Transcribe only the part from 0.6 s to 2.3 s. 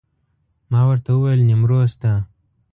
ما ورته وویل نیمروز ته.